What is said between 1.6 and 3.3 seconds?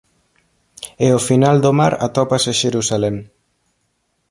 do mar atópase Xerusalén.